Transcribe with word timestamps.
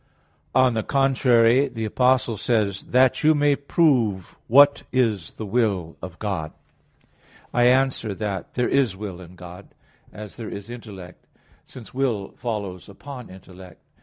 On 0.55 0.73
the 0.73 0.81
contrary, 0.81 1.67
The 1.67 1.85
Apostle 1.85 2.35
says 2.35 2.81
(Rom. 2.85 2.89
12:2): 2.89 2.91
"That 2.91 3.23
you 3.23 3.35
may 3.35 3.55
prove 3.55 4.35
what 4.47 4.81
is 4.91 5.33
the 5.33 5.45
will 5.45 5.95
of 6.01 6.17
God." 6.17 6.53
I 7.53 7.67
answer 7.67 8.15
that, 8.15 8.55
There 8.55 8.67
is 8.67 8.97
will 8.97 9.21
in 9.21 9.35
God, 9.35 9.75
as 10.11 10.37
there 10.37 10.49
is 10.49 10.71
intellect: 10.71 11.27
since 11.65 11.93
will 11.93 12.31
follows 12.31 12.89
upon 12.89 13.29
intellect. 13.29 13.79